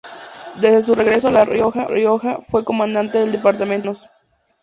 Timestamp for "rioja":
1.45-2.39